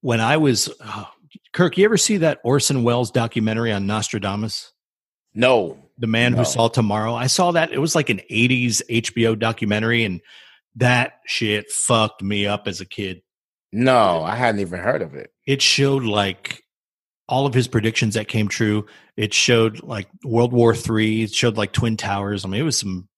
When 0.00 0.20
I 0.20 0.36
was, 0.36 0.72
oh, 0.80 1.10
Kirk, 1.52 1.76
you 1.76 1.84
ever 1.84 1.96
see 1.96 2.18
that 2.18 2.38
Orson 2.44 2.84
Welles 2.84 3.10
documentary 3.10 3.72
on 3.72 3.86
Nostradamus? 3.86 4.72
No. 5.34 5.78
The 5.98 6.06
Man 6.06 6.32
no. 6.32 6.38
Who 6.38 6.44
Saw 6.44 6.68
Tomorrow. 6.68 7.14
I 7.14 7.26
saw 7.26 7.52
that. 7.52 7.72
It 7.72 7.78
was 7.78 7.94
like 7.94 8.10
an 8.10 8.20
80s 8.30 8.82
HBO 8.88 9.36
documentary, 9.36 10.04
and 10.04 10.20
that 10.76 11.14
shit 11.26 11.70
fucked 11.70 12.22
me 12.22 12.46
up 12.46 12.68
as 12.68 12.80
a 12.80 12.86
kid. 12.86 13.22
No, 13.72 14.22
I 14.22 14.34
hadn't 14.34 14.60
even 14.60 14.80
heard 14.80 15.02
of 15.02 15.14
it. 15.14 15.32
It 15.46 15.60
showed 15.62 16.04
like 16.04 16.64
all 17.28 17.46
of 17.46 17.54
his 17.54 17.68
predictions 17.68 18.14
that 18.14 18.28
came 18.28 18.48
true. 18.48 18.86
It 19.16 19.34
showed 19.34 19.82
like 19.82 20.08
World 20.24 20.52
War 20.52 20.74
Three. 20.74 21.22
It 21.24 21.34
showed 21.34 21.56
like 21.56 21.72
Twin 21.72 21.96
Towers. 21.96 22.44
I 22.44 22.48
mean, 22.48 22.60
it 22.60 22.64
was 22.64 22.78
some. 22.78 23.08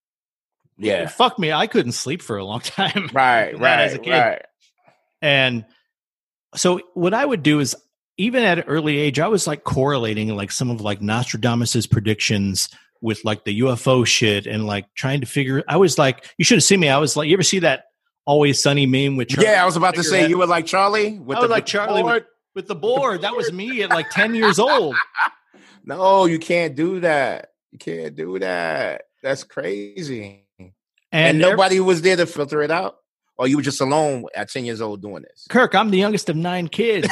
Yeah, 0.77 1.07
fuck 1.09 1.39
me. 1.39 1.53
I 1.53 1.67
couldn't 1.67 1.93
sleep 1.93 2.23
for 2.23 2.39
a 2.39 2.45
long 2.45 2.61
time. 2.65 3.11
Right, 3.13 3.59
right, 3.59 3.81
as 3.81 3.95
a 3.95 3.99
kid. 3.99 4.13
right. 4.13 4.43
And 5.23 5.67
so 6.55 6.81
what 6.95 7.15
I 7.15 7.25
would 7.25 7.43
do 7.43 7.61
is 7.61 7.77
even 8.17 8.43
at 8.45 8.59
an 8.59 8.65
early 8.67 8.99
age, 8.99 9.21
I 9.21 9.29
was 9.29 9.47
like 9.47 9.65
correlating 9.65 10.35
like 10.35 10.51
some 10.51 10.71
of 10.71 10.81
like 10.81 11.01
Nostradamus's 11.01 11.87
predictions 11.87 12.69
with 13.01 13.25
like 13.25 13.45
the 13.45 13.61
UFO 13.61 14.07
shit 14.07 14.47
and 14.47 14.67
like 14.67 14.87
trying 14.95 15.21
to 15.21 15.27
figure. 15.27 15.63
I 15.69 15.77
was 15.77 15.99
like, 15.99 16.29
you 16.39 16.45
should 16.45 16.57
have 16.57 16.65
seen 16.65 16.81
me. 16.81 16.89
I 16.89 16.99
was 16.99 17.17
like, 17.17 17.29
you 17.29 17.35
ever 17.35 17.43
see 17.43 17.61
that 17.61 17.85
always 18.31 18.63
sunny 18.63 18.87
meme 18.87 19.17
with 19.17 19.29
Charlie. 19.29 19.49
Yeah, 19.51 19.63
I 19.63 19.67
was 19.67 19.77
about 19.77 19.97
to 19.97 20.05
say 20.05 20.29
you 20.29 20.39
were 20.39 20.47
like 20.47 20.65
Charlie 20.65 21.19
with 21.19 21.39
I 21.39 21.41
was 21.41 21.49
the, 21.49 21.53
like 21.53 21.67
Charlie 21.67 22.03
with, 22.05 22.25
with, 22.55 22.69
the 22.69 22.77
board. 22.77 23.23
That 23.23 23.37
was 23.37 23.53
me 23.53 23.83
at 23.83 23.91
like 23.91 24.09
10 24.11 24.37
years 24.37 24.59
old. 24.71 24.95
No, 25.85 26.27
you 26.27 26.39
can't 26.39 26.77
do 26.77 27.01
that. 27.01 27.51
You 27.73 27.79
can't 27.79 28.15
do 28.15 28.39
that. 28.39 29.03
That's 29.23 29.43
crazy. 29.43 30.47
And, 30.59 30.73
And, 31.11 31.43
every- 31.43 31.51
nobody 31.51 31.81
was 31.81 32.03
there 32.03 32.17
to 32.17 32.27
filter 32.27 32.63
it 32.63 32.71
out, 32.71 32.99
or 33.37 33.49
you 33.49 33.57
were 33.57 33.63
just 33.63 33.81
alone 33.81 34.27
at 34.35 34.49
ten 34.49 34.65
years 34.65 34.81
old 34.81 35.03
doing 35.03 35.23
this. 35.23 35.47
Kirk, 35.51 35.75
I'm 35.75 35.91
the 35.91 35.99
youngest 35.99 36.29
of 36.29 36.37
nine 36.37 36.69
kids. 36.69 37.09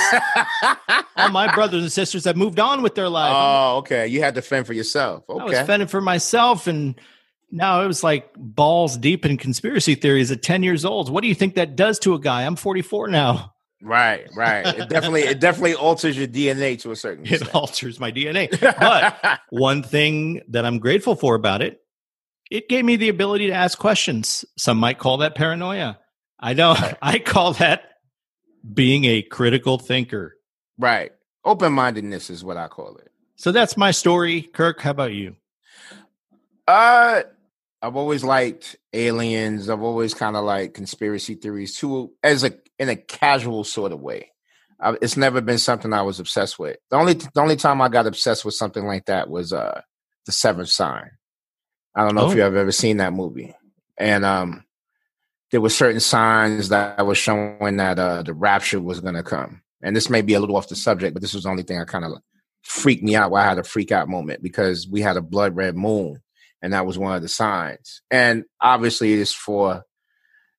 All 1.16 1.30
my 1.30 1.52
brothers 1.52 1.82
and 1.82 1.90
sisters 1.90 2.25
have 2.25 2.37
moved 2.37 2.60
on 2.60 2.82
with 2.82 2.94
their 2.94 3.08
lives. 3.08 3.34
oh, 3.37 3.78
okay. 3.78 4.06
You 4.06 4.20
had 4.22 4.37
to 4.37 4.42
fend 4.42 4.66
for 4.66 4.72
yourself. 4.72 5.25
I 5.28 5.32
was 5.32 5.58
fending 5.62 5.88
for 5.88 6.00
myself, 6.00 6.68
and 6.68 6.94
now 7.50 7.83
it 7.83 7.87
was 7.87 8.02
like 8.05 8.31
balls 8.37 8.97
deep 8.97 9.25
in 9.25 9.37
conspiracy 9.37 9.95
theories 9.95 10.31
at 10.31 10.43
10 10.43 10.62
years 10.62 10.85
old. 10.85 11.11
What 11.11 11.23
do 11.23 11.28
you 11.28 11.35
think 11.35 11.55
that 11.55 11.76
does 11.76 11.99
to 12.00 12.14
a 12.14 12.21
guy? 12.21 12.45
I'm 12.45 12.57
44 12.57 13.09
now. 13.09 13.55
right, 13.83 14.28
right. 14.37 14.67
It 14.67 14.88
definitely, 14.88 15.23
it 15.23 15.40
definitely 15.40 15.75
alters 15.75 16.17
your 16.17 16.26
DNA 16.26 16.78
to 16.81 16.90
a 16.90 16.97
certain 16.97 17.25
It 17.26 17.55
alters 17.55 17.99
my 18.00 18.12
DNA. 18.12 18.50
But 18.61 19.40
one 19.50 19.83
thing 19.83 20.43
that 20.49 20.64
I'm 20.64 20.78
grateful 20.78 21.14
for 21.14 21.35
about 21.35 21.62
it, 21.62 21.81
it 22.50 22.69
gave 22.69 22.85
me 22.85 22.97
the 22.97 23.09
ability 23.09 23.49
to 23.49 23.52
ask 23.52 23.78
questions. 23.78 24.45
Some 24.57 24.78
might 24.78 24.99
call 24.99 25.19
that 25.19 25.35
paranoia. 25.35 25.99
I 26.40 26.55
don't. 26.55 26.78
I 27.02 27.19
call 27.19 27.52
that 27.55 27.83
being 28.73 29.05
a 29.05 29.23
critical 29.23 29.78
thinker. 29.78 30.37
right. 30.78 31.12
Open 31.45 31.73
mindedness 31.73 32.28
is 32.28 32.45
what 32.45 32.59
I 32.59 32.69
call 32.69 32.97
it. 32.97 33.11
So 33.37 33.52
that's 33.52 33.76
my 33.76 33.90
story. 33.90 34.43
Kirk, 34.43 34.81
how 34.83 34.90
about 34.90 35.12
you? 35.14 35.37
Uh, 36.67 37.23
I've 37.80 37.97
always 37.97 38.25
liked 38.25 38.76
aliens. 38.92 39.68
I've 39.70 39.82
always 39.82 40.14
kind 40.14 40.37
of 40.37 40.44
like 40.44 40.75
conspiracy 40.75 41.35
theories 41.35 41.76
too, 41.76 42.12
as 42.23 42.44
a 42.44 42.52
in 42.78 42.88
a 42.88 42.97
casual 42.97 43.64
sort 43.64 43.92
of 43.92 44.00
way. 44.00 44.32
I, 44.80 44.97
it's 45.02 45.16
never 45.16 45.40
been 45.40 45.58
something 45.58 45.92
I 45.92 46.02
was 46.02 46.20
obsessed 46.20 46.58
with. 46.58 46.76
The 46.90 46.97
only 46.97 47.14
the 47.14 47.30
only 47.40 47.56
time 47.56 47.80
I 47.80 47.88
got 47.88 48.06
obsessed 48.06 48.44
with 48.44 48.54
something 48.54 48.85
like 48.85 49.06
that 49.06 49.28
was 49.30 49.52
uh 49.52 49.80
the 50.26 50.32
Seventh 50.32 50.68
Sign. 50.70 51.11
I 51.94 52.04
don't 52.04 52.14
know 52.14 52.23
Oh. 52.26 52.30
if 52.30 52.37
you 52.37 52.42
have 52.42 52.54
ever 52.56 52.73
seen 52.73 52.99
that 52.99 53.12
movie, 53.12 53.54
and 53.97 54.25
um, 54.25 54.64
there 55.50 55.61
were 55.61 55.70
certain 55.70 56.00
signs 56.00 56.68
that 56.68 57.04
was 57.06 57.18
showing 57.18 57.76
that 57.78 57.99
uh 57.99 58.23
the 58.23 58.35
rapture 58.35 58.80
was 58.80 59.00
going 59.00 59.14
to 59.14 59.23
come. 59.23 59.62
And 59.82 59.94
this 59.94 60.11
may 60.11 60.23
be 60.23 60.35
a 60.35 60.40
little 60.40 60.56
off 60.56 60.68
the 60.68 60.76
subject, 60.76 61.14
but 61.14 61.23
this 61.23 61.35
was 61.35 61.44
the 61.44 61.50
only 61.50 61.62
thing 61.62 61.80
I 61.80 61.85
kind 61.85 62.04
of 62.04 62.12
freaked 62.62 63.02
me 63.04 63.14
out. 63.16 63.30
Where 63.30 63.42
I 63.42 63.49
had 63.49 63.58
a 63.58 63.64
freak 63.64 63.92
out 63.92 64.08
moment 64.08 64.42
because 64.42 64.88
we 64.88 65.00
had 65.00 65.16
a 65.16 65.23
blood 65.23 65.54
red 65.56 65.76
moon 65.76 66.20
and 66.62 66.72
that 66.72 66.86
was 66.86 66.98
one 66.98 67.14
of 67.14 67.22
the 67.22 67.28
signs. 67.28 68.02
And 68.10 68.44
obviously, 68.60 69.14
it's 69.14 69.32
for, 69.32 69.84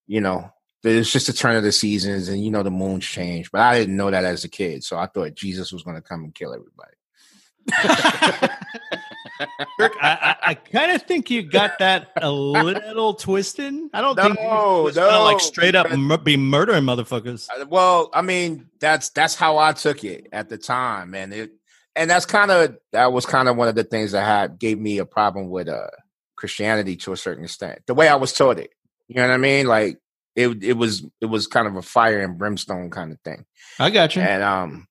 you 0.08 0.22
know, 0.22 0.52
it's 0.84 1.12
just 1.12 1.28
the 1.28 1.34
turn 1.34 1.56
of 1.58 1.64
the 1.64 1.72
seasons, 1.72 2.30
and 2.30 2.44
you 2.44 2.52
know 2.52 2.64
the 2.64 2.72
moons 2.72 3.06
change. 3.06 3.52
But 3.52 3.62
I 3.62 3.80
didn't 3.80 3.98
know 3.98 4.12
that 4.12 4.24
as 4.24 4.44
a 4.44 4.50
kid, 4.50 4.84
so 4.84 4.98
I 4.98 5.08
thought 5.08 5.36
Jesus 5.36 5.74
was 5.74 5.84
going 5.84 5.98
to 5.98 6.02
come 6.02 6.24
and 6.24 6.34
kill 6.34 6.54
everybody. 6.54 6.94
Kirk, 9.78 9.94
I, 10.02 10.10
I, 10.12 10.36
I 10.50 10.54
kind 10.54 10.92
of 10.92 11.04
think 11.04 11.30
you 11.30 11.44
got 11.44 11.80
that 11.80 12.12
a 12.22 12.32
little 12.32 13.14
twisted. 13.14 13.74
I 13.94 14.02
don't 14.02 14.16
think 14.20 14.36
No, 14.36 14.90
gonna 14.94 15.24
like 15.24 15.40
straight 15.40 15.76
up 15.76 15.90
mur- 15.92 16.18
be 16.18 16.38
murdering 16.38 16.84
motherfuckers. 16.84 17.50
Uh, 17.50 17.66
Well, 17.68 18.10
I 18.14 18.22
mean, 18.22 18.70
that's 18.80 19.10
that's 19.10 19.36
how 19.36 19.58
I 19.58 19.74
took 19.74 20.04
it 20.04 20.28
at 20.32 20.50
the 20.50 20.58
time, 20.58 21.14
and 21.14 21.34
it 21.34 21.52
and 22.00 22.10
that's 22.10 22.26
kind 22.26 22.50
of 22.50 22.78
that 22.94 23.12
was 23.12 23.26
kind 23.26 23.50
of 23.50 23.58
one 23.58 23.68
of 23.68 23.76
the 23.76 23.84
things 23.84 24.14
that 24.14 24.24
had 24.24 24.58
gave 24.58 24.80
me 24.80 24.98
a 24.98 25.06
problem 25.06 25.50
with 25.50 25.68
uh 25.68 25.88
Christianity 26.36 26.96
to 26.96 27.12
a 27.12 27.18
certain 27.18 27.44
extent. 27.44 27.82
The 27.86 27.94
way 27.94 28.08
I 28.08 28.16
was 28.16 28.32
taught 28.32 28.58
it, 28.58 28.72
you 29.08 29.16
know 29.16 29.28
what 29.28 29.34
I 29.34 29.38
mean? 29.38 29.68
Like 29.68 29.98
it 30.36 30.64
it 30.64 30.74
was 30.74 31.06
it 31.20 31.26
was 31.26 31.48
kind 31.48 31.68
of 31.68 31.76
a 31.76 31.82
fire 31.82 32.22
and 32.22 32.38
brimstone 32.38 32.90
kind 32.90 33.12
of 33.12 33.20
thing. 33.22 33.46
I 33.78 33.90
got 33.90 34.16
you. 34.16 34.22
And 34.22 34.42
um, 34.42 34.88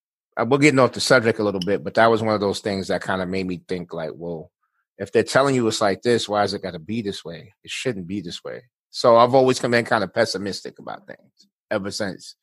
we're 0.47 0.59
getting 0.59 0.79
off 0.79 0.93
the 0.93 1.01
subject 1.01 1.39
a 1.39 1.45
little 1.45 1.61
bit, 1.61 1.83
but 1.83 1.95
that 1.95 2.11
was 2.11 2.23
one 2.23 2.35
of 2.35 2.41
those 2.41 2.61
things 2.61 2.89
that 2.89 3.01
kind 3.01 3.23
of 3.23 3.29
made 3.29 3.47
me 3.47 3.63
think, 3.67 3.93
like, 3.93 4.11
well, 4.15 4.51
if 4.99 5.11
they're 5.11 5.23
telling 5.23 5.55
you 5.55 5.67
it's 5.67 5.81
like 5.81 6.03
this, 6.03 6.29
why 6.29 6.45
is 6.45 6.55
it 6.55 6.63
got 6.63 6.73
to 6.73 6.79
be 6.79 7.03
this 7.03 7.25
way? 7.25 7.55
It 7.65 7.71
shouldn't 7.71 8.07
be 8.07 8.21
this 8.21 8.45
way. 8.45 8.65
So 8.91 9.17
I've 9.17 9.35
always 9.35 9.59
been 9.59 9.85
kind 9.85 10.05
of 10.05 10.13
pessimistic 10.13 10.79
about 10.79 11.07
things 11.07 11.49
ever 11.71 11.91
since. 11.91 12.35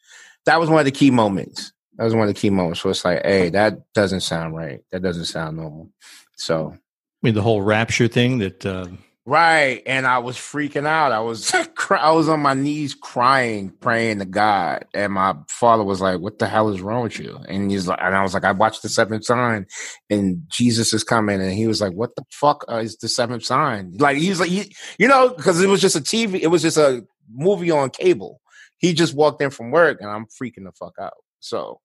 That 0.46 0.60
was 0.60 0.70
one 0.70 0.80
of 0.80 0.86
the 0.86 0.92
key 0.92 1.12
moments. 1.12 1.74
That 1.98 2.04
was 2.04 2.14
one 2.14 2.28
of 2.28 2.34
the 2.34 2.40
key 2.40 2.50
moments 2.50 2.84
where 2.84 2.92
it's 2.92 3.06
like, 3.06 3.26
hey, 3.26 3.50
that 3.50 3.94
doesn't 3.94 4.22
sound 4.22 4.56
right. 4.56 4.82
That 4.92 5.02
doesn't 5.02 5.26
sound 5.26 5.58
normal. 5.58 5.90
So 6.36 6.74
I 6.74 6.78
mean, 7.22 7.36
the 7.36 7.42
whole 7.42 7.62
rapture 7.62 8.08
thing 8.08 8.40
that 8.40 8.66
uh, 8.66 8.88
Right, 9.28 9.82
and 9.88 10.06
I 10.06 10.20
was 10.20 10.38
freaking 10.38 10.86
out. 10.86 11.12
I 11.12 11.20
was 11.20 11.52
I 11.90 12.12
was 12.12 12.30
on 12.30 12.42
my 12.42 12.54
knees 12.54 12.94
crying, 12.94 13.72
praying 13.72 14.20
to 14.20 14.26
God, 14.26 14.86
and 14.94 15.14
my 15.14 15.36
father 15.50 15.84
was 15.84 16.00
like, 16.00 16.20
"What 16.20 16.38
the 16.38 16.48
hell 16.48 16.70
is 16.70 16.80
wrong 16.80 17.02
with 17.02 17.18
you?" 17.18 17.40
And 17.50 17.72
he's 17.72 17.88
like, 17.88 17.98
and 18.04 18.16
I 18.16 18.22
was 18.22 18.36
like, 18.36 18.44
"I 18.44 18.52
watched 18.52 18.84
the 18.84 18.90
seventh 18.90 19.26
sign, 19.26 19.66
and 20.12 20.44
Jesus 20.52 20.94
is 20.94 21.04
coming," 21.04 21.42
and 21.42 21.54
he 21.54 21.66
was 21.66 21.82
like, 21.82 21.94
"What 21.94 22.16
the 22.16 22.24
fuck 22.30 22.66
uh, 22.70 22.76
is 22.76 22.98
the 22.98 23.08
seventh 23.08 23.44
sign?" 23.44 23.96
Like 23.98 24.18
he's 24.18 24.40
like, 24.40 24.50
he, 24.50 24.76
you 25.00 25.08
know, 25.08 25.30
because 25.30 25.60
it 25.60 25.70
was 25.70 25.82
just 25.82 25.96
a 25.96 26.02
TV, 26.02 26.40
it 26.40 26.48
was 26.48 26.62
just 26.62 26.78
a 26.78 27.04
movie 27.28 27.72
on 27.72 27.90
cable. 27.90 28.42
He 28.78 28.94
just 28.94 29.16
walked 29.16 29.42
in 29.42 29.50
from 29.50 29.72
work, 29.72 30.02
and 30.02 30.10
I'm 30.12 30.26
freaking 30.26 30.66
the 30.66 30.72
fuck 30.72 30.94
out. 31.02 31.14
So, 31.40 31.80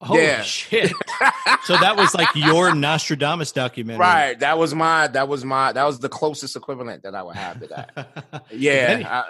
holy 0.00 0.22
Yeah. 0.22 0.42
shit. 0.42 0.92
So 1.64 1.78
that 1.78 1.96
was 1.96 2.14
like 2.14 2.28
your 2.34 2.74
Nostradamus 2.74 3.50
documentary. 3.52 4.00
right, 4.00 4.38
that 4.40 4.58
was 4.58 4.74
my, 4.74 5.06
that 5.06 5.28
was 5.28 5.46
my, 5.46 5.72
that 5.72 5.84
was 5.84 5.98
the 6.00 6.10
closest 6.10 6.56
equivalent 6.56 7.04
that 7.04 7.14
I 7.14 7.22
would 7.22 7.36
have 7.36 7.58
to 7.60 7.66
that. 7.68 8.44
Yeah. 8.52 9.22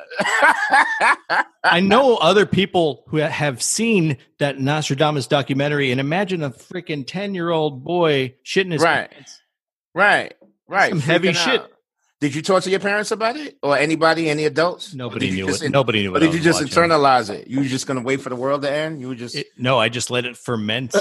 I- 1.30 1.44
I 1.62 1.80
know 1.80 2.16
other 2.16 2.44
people 2.46 3.04
who 3.08 3.18
have 3.18 3.62
seen 3.62 4.16
that 4.38 4.58
Nostradamus 4.58 5.26
documentary, 5.28 5.90
and 5.92 6.00
imagine 6.00 6.42
a 6.42 6.50
freaking 6.50 7.06
10 7.06 7.34
year 7.34 7.50
old 7.50 7.84
boy 7.84 8.34
shitting 8.44 8.72
his 8.72 8.82
Right. 8.82 9.10
pants. 9.10 9.40
right. 9.94 10.34
Right. 10.66 10.88
Some 10.90 11.00
heavy 11.00 11.28
freaking 11.28 11.44
shit. 11.44 11.73
Did 12.20 12.34
you 12.34 12.42
talk 12.42 12.62
to 12.62 12.70
your 12.70 12.80
parents 12.80 13.10
about 13.10 13.36
it, 13.36 13.58
or 13.62 13.76
anybody, 13.76 14.30
any 14.30 14.44
adults? 14.46 14.94
Nobody 14.94 15.30
knew 15.30 15.46
just 15.48 15.62
it. 15.62 15.70
Nobody 15.70 16.02
knew 16.02 16.14
Or 16.16 16.20
did 16.20 16.32
you 16.32 16.40
just 16.40 16.62
watching. 16.62 16.82
internalize 16.82 17.28
it? 17.28 17.48
You 17.48 17.58
were 17.58 17.64
just 17.66 17.86
going 17.86 17.98
to 17.98 18.04
wait 18.04 18.20
for 18.22 18.30
the 18.30 18.36
world 18.36 18.62
to 18.62 18.70
end. 18.70 19.00
You 19.00 19.08
were 19.08 19.14
just 19.14 19.34
It- 19.34 19.48
no, 19.58 19.78
I 19.78 19.88
just 19.90 20.10
let 20.10 20.24
it 20.24 20.36
ferment 20.36 20.92
to 20.92 21.00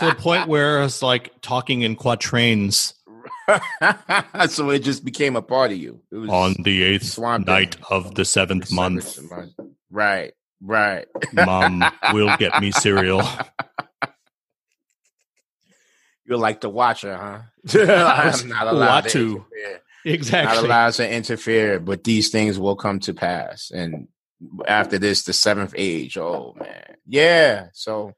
the 0.00 0.14
point 0.18 0.48
where 0.48 0.82
it's 0.82 1.02
like 1.02 1.32
talking 1.42 1.82
in 1.82 1.96
quatrains 1.96 2.94
so 4.48 4.70
it 4.70 4.80
just 4.80 5.04
became 5.04 5.36
a 5.36 5.42
part 5.42 5.70
of 5.72 5.76
you. 5.78 6.00
It 6.12 6.16
was 6.16 6.30
On 6.30 6.54
the 6.62 6.82
eighth 6.82 7.18
night 7.18 7.74
Thing. 7.74 7.84
of 7.90 8.14
the 8.14 8.24
seventh 8.24 8.70
month, 8.72 9.18
Right. 9.90 10.32
Right. 10.60 11.06
Mom 11.32 11.84
will 12.12 12.34
get 12.38 12.60
me 12.60 12.70
cereal. 12.72 13.22
You're 16.28 16.38
like 16.38 16.60
the 16.60 16.68
watcher, 16.68 17.16
huh? 17.16 17.40
I'm 17.74 18.48
not 18.48 18.66
allowed 18.66 19.08
to 19.08 19.44
exactly. 20.04 20.54
not 20.56 20.64
allowed 20.64 20.92
to 20.94 21.10
interfere, 21.10 21.80
but 21.80 22.04
these 22.04 22.28
things 22.28 22.58
will 22.58 22.76
come 22.76 23.00
to 23.00 23.14
pass. 23.14 23.70
And 23.70 24.08
after 24.66 24.98
this, 24.98 25.22
the 25.22 25.32
seventh 25.32 25.74
age. 25.76 26.18
Oh 26.18 26.54
man, 26.58 26.96
yeah. 27.06 27.68
So 27.72 28.14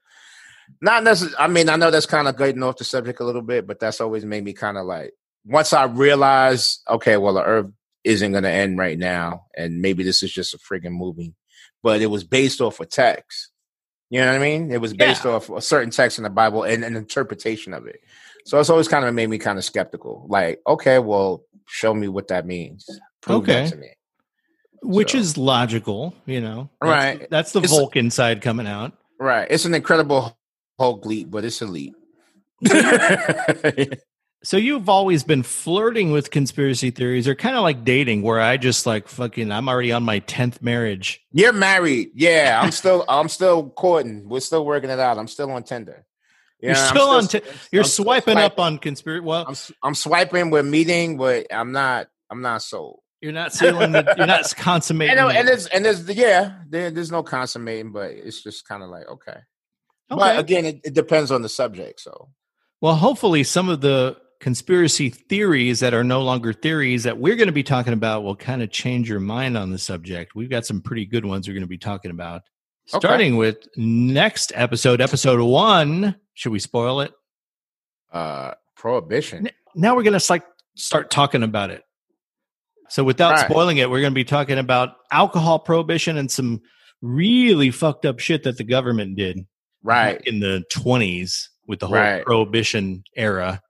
not 0.81 1.03
necessarily. 1.03 1.37
I 1.39 1.47
mean, 1.47 1.69
I 1.69 1.77
know 1.77 1.89
that's 1.89 2.05
kind 2.05 2.27
of 2.27 2.37
getting 2.37 2.63
off 2.63 2.77
the 2.77 2.83
subject 2.83 3.21
a 3.21 3.25
little 3.25 3.41
bit, 3.41 3.65
but 3.65 3.79
that's 3.79 4.01
always 4.01 4.25
made 4.25 4.43
me 4.43 4.53
kind 4.53 4.77
of 4.77 4.85
like 4.85 5.13
once 5.45 5.73
I 5.73 5.85
realized, 5.85 6.81
okay, 6.89 7.17
well, 7.17 7.33
the 7.35 7.43
Earth 7.43 7.71
isn't 8.03 8.31
going 8.31 8.43
to 8.43 8.51
end 8.51 8.77
right 8.77 8.97
now, 8.97 9.45
and 9.55 9.81
maybe 9.81 10.03
this 10.03 10.21
is 10.23 10.31
just 10.31 10.53
a 10.53 10.57
friggin' 10.57 10.91
movie, 10.91 11.33
but 11.81 12.01
it 12.01 12.07
was 12.07 12.23
based 12.23 12.61
off 12.61 12.79
a 12.79 12.85
text. 12.85 13.49
You 14.11 14.19
know 14.19 14.27
what 14.27 14.35
I 14.35 14.39
mean? 14.39 14.71
It 14.71 14.79
was 14.81 14.93
based 14.93 15.23
Yeah. 15.25 15.31
off 15.31 15.49
a 15.49 15.61
certain 15.61 15.89
text 15.89 16.17
in 16.19 16.23
the 16.25 16.29
Bible 16.29 16.63
and 16.63 16.83
an 16.83 16.95
interpretation 16.95 17.73
of 17.73 17.87
it. 17.87 18.01
So 18.45 18.59
it's 18.59 18.69
always 18.69 18.87
kind 18.89 19.05
of 19.05 19.13
made 19.15 19.29
me 19.29 19.37
kind 19.39 19.57
of 19.57 19.63
skeptical. 19.65 20.25
Like, 20.27 20.59
okay, 20.67 20.99
well, 20.99 21.43
show 21.65 21.93
me 21.93 22.07
what 22.09 22.27
that 22.27 22.45
means. 22.45 22.85
Prove 23.21 23.43
Okay. 23.43 23.63
that 23.63 23.69
to 23.71 23.77
me. 23.77 23.87
Which 24.83 25.13
So- 25.13 25.17
is 25.19 25.37
logical, 25.37 26.13
you 26.25 26.41
know. 26.41 26.69
That's- 26.81 27.19
Right. 27.19 27.29
That's 27.29 27.51
the 27.53 27.59
It's- 27.59 27.71
Vulcan 27.71 28.11
side 28.11 28.41
coming 28.41 28.67
out. 28.67 28.91
Right. 29.19 29.47
It's 29.49 29.63
an 29.65 29.73
incredible 29.73 30.37
Hulk 30.79 31.05
leap, 31.05 31.31
but 31.31 31.45
it's 31.45 31.61
a 31.61 31.65
elite. 31.65 31.93
So 34.43 34.57
you've 34.57 34.89
always 34.89 35.23
been 35.23 35.43
flirting 35.43 36.11
with 36.11 36.31
conspiracy 36.31 36.89
theories, 36.89 37.27
or 37.27 37.35
kind 37.35 37.55
of 37.55 37.61
like 37.61 37.83
dating, 37.83 38.23
where 38.23 38.41
I 38.41 38.57
just 38.57 38.87
like 38.87 39.07
fucking. 39.07 39.51
I'm 39.51 39.69
already 39.69 39.91
on 39.91 40.01
my 40.01 40.19
tenth 40.19 40.61
marriage. 40.63 41.23
You're 41.31 41.53
married. 41.53 42.09
Yeah, 42.15 42.59
I'm 42.61 42.71
still 42.71 43.05
I'm 43.07 43.29
still 43.29 43.69
courting. 43.69 44.27
We're 44.27 44.39
still 44.39 44.65
working 44.65 44.89
it 44.89 44.99
out. 44.99 45.19
I'm 45.19 45.27
still 45.27 45.51
on 45.51 45.63
Tinder. 45.63 46.05
You're 46.59 46.71
Yeah, 46.71 46.81
I'm 46.81 46.95
still 46.95 47.09
on. 47.09 47.27
T- 47.27 47.41
you're 47.71 47.83
I'm 47.83 47.89
swiping 47.89 48.37
up 48.37 48.59
on 48.59 48.79
conspiracy. 48.79 49.23
Well, 49.23 49.45
I'm 49.47 49.55
I'm 49.83 49.95
swiping. 49.95 50.49
We're 50.49 50.63
meeting, 50.63 51.17
but 51.17 51.45
I'm 51.53 51.71
not 51.71 52.07
I'm 52.31 52.41
not 52.41 52.63
sold. 52.63 53.01
you're 53.21 53.31
not 53.33 53.53
sealing. 53.53 53.91
The, 53.91 54.15
you're 54.17 54.25
not 54.25 54.51
consummating. 54.55 55.17
And, 55.17 55.27
uh, 55.27 55.29
and 55.37 55.47
there's 55.47 55.67
and 55.67 55.85
there's 55.85 56.09
yeah, 56.09 56.53
there, 56.67 56.89
there's 56.89 57.11
no 57.11 57.21
consummating, 57.21 57.91
but 57.91 58.11
it's 58.11 58.41
just 58.41 58.67
kind 58.67 58.81
of 58.81 58.89
like 58.89 59.07
okay. 59.07 59.37
Okay. 60.11 60.19
But 60.19 60.39
again, 60.39 60.65
it, 60.65 60.81
it 60.83 60.93
depends 60.93 61.31
on 61.31 61.41
the 61.41 61.49
subject. 61.49 62.01
So 62.01 62.29
Well, 62.81 62.95
hopefully, 62.95 63.43
some 63.43 63.69
of 63.69 63.81
the 63.81 64.17
conspiracy 64.41 65.09
theories 65.09 65.79
that 65.79 65.93
are 65.93 66.03
no 66.03 66.21
longer 66.23 66.51
theories 66.51 67.03
that 67.03 67.17
we're 67.17 67.35
going 67.35 67.47
to 67.47 67.53
be 67.53 67.63
talking 67.63 67.93
about 67.93 68.23
will 68.23 68.35
kind 68.35 68.61
of 68.61 68.71
change 68.71 69.07
your 69.07 69.19
mind 69.19 69.55
on 69.55 69.69
the 69.71 69.77
subject. 69.77 70.35
We've 70.35 70.49
got 70.49 70.65
some 70.65 70.81
pretty 70.81 71.05
good 71.05 71.23
ones 71.25 71.47
we're 71.47 71.53
going 71.53 71.61
to 71.61 71.67
be 71.67 71.77
talking 71.77 72.09
about. 72.11 72.41
Okay. 72.93 72.97
Starting 72.99 73.37
with 73.37 73.57
next 73.77 74.51
episode, 74.55 74.99
episode 74.99 75.39
one. 75.41 76.15
Should 76.33 76.51
we 76.51 76.59
spoil 76.59 76.99
it? 77.01 77.13
uh 78.11 78.51
prohibition. 78.75 79.47
now 79.75 79.95
we're 79.95 80.03
going 80.03 80.19
to 80.19 80.25
like 80.31 80.43
start 80.75 81.09
talking 81.11 81.43
about 81.43 81.69
it. 81.69 81.83
So 82.89 83.03
without 83.05 83.35
Right. 83.35 83.45
spoiling 83.49 83.77
it, 83.77 83.89
we're 83.89 84.01
going 84.01 84.11
to 84.11 84.15
be 84.15 84.25
talking 84.25 84.57
about 84.57 84.95
alcohol 85.11 85.59
prohibition 85.59 86.17
and 86.17 86.29
some 86.29 86.61
really 87.01 87.71
fucked 87.71 88.05
up 88.05 88.19
shit 88.19 88.43
that 88.43 88.57
the 88.57 88.63
government 88.65 89.15
did 89.15 89.45
Right. 89.83 90.19
in 90.25 90.41
the 90.41 90.63
20s 90.73 91.47
with 91.67 91.79
the 91.79 91.87
whole 91.87 91.95
Right. 91.95 92.23
prohibition 92.25 93.03
era. 93.15 93.61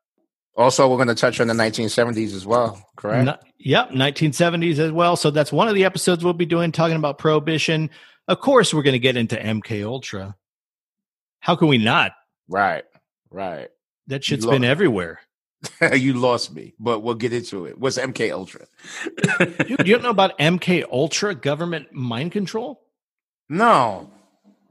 Also, 0.57 0.87
we're 0.89 0.97
going 0.97 1.07
to 1.07 1.15
touch 1.15 1.39
on 1.39 1.47
the 1.47 1.53
1970s 1.53 2.33
as 2.35 2.45
well. 2.45 2.85
Correct. 2.97 3.25
No- 3.25 3.37
yep, 3.57 3.91
1970s 3.91 4.79
as 4.79 4.91
well. 4.91 5.15
So 5.15 5.31
that's 5.31 5.51
one 5.51 5.67
of 5.67 5.75
the 5.75 5.85
episodes 5.85 6.23
we'll 6.23 6.33
be 6.33 6.45
doing 6.45 6.71
talking 6.71 6.97
about 6.97 7.17
prohibition. 7.17 7.89
Of 8.27 8.39
course, 8.41 8.73
we're 8.73 8.83
going 8.83 8.93
to 8.93 8.99
get 8.99 9.15
into 9.17 9.35
MK 9.37 9.85
Ultra. 9.85 10.35
How 11.39 11.55
can 11.55 11.67
we 11.69 11.77
not? 11.77 12.11
Right. 12.49 12.83
Right. 13.29 13.69
That 14.07 14.23
shit's 14.23 14.45
been 14.45 14.63
everywhere. 14.65 15.19
you 15.93 16.13
lost 16.13 16.53
me, 16.53 16.73
but 16.79 16.99
we'll 16.99 17.15
get 17.15 17.33
into 17.33 17.65
it. 17.65 17.77
What's 17.77 17.97
MK 17.97 18.31
Ultra? 18.31 18.65
Dude, 19.39 19.87
you 19.87 19.93
don't 19.93 20.03
know 20.03 20.09
about 20.09 20.37
MK 20.37 20.83
Ultra 20.91 21.33
government 21.35 21.93
mind 21.93 22.31
control? 22.31 22.81
no. 23.49 24.09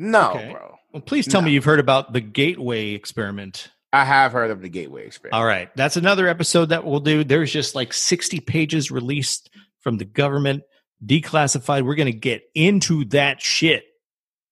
No, 0.02 0.30
Okay. 0.32 0.52
bro. 0.52 0.76
Well, 0.94 1.02
please 1.02 1.26
tell 1.28 1.42
me 1.42 1.50
you've 1.50 1.64
heard 1.66 1.78
about 1.78 2.14
the 2.14 2.22
Gateway 2.22 2.92
experiment. 2.92 3.68
I 3.92 4.04
have 4.04 4.32
heard 4.32 4.50
of 4.50 4.62
the 4.62 4.68
Gateway 4.68 5.06
Experiment. 5.06 5.38
All 5.38 5.46
right. 5.46 5.74
That's 5.76 5.96
another 5.96 6.28
episode 6.28 6.66
that 6.66 6.84
we'll 6.84 7.00
do. 7.00 7.24
There's 7.24 7.52
just 7.52 7.74
like 7.74 7.92
60 7.92 8.40
pages 8.40 8.90
released 8.90 9.50
from 9.80 9.98
the 9.98 10.04
government, 10.04 10.62
declassified. 11.04 11.84
We're 11.84 11.96
going 11.96 12.12
to 12.12 12.18
get 12.18 12.42
into 12.54 13.04
that 13.06 13.40
shit. 13.40 13.84